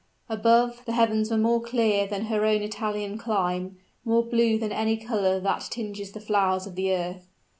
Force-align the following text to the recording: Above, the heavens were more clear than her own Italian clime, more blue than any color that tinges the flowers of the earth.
Above, 0.29 0.83
the 0.85 0.93
heavens 0.93 1.29
were 1.29 1.37
more 1.37 1.61
clear 1.61 2.07
than 2.07 2.25
her 2.25 2.43
own 2.43 2.63
Italian 2.63 3.19
clime, 3.19 3.77
more 4.03 4.23
blue 4.25 4.57
than 4.57 4.71
any 4.71 4.97
color 4.97 5.39
that 5.39 5.67
tinges 5.69 6.11
the 6.13 6.19
flowers 6.19 6.65
of 6.65 6.73
the 6.73 6.91
earth. 6.91 7.27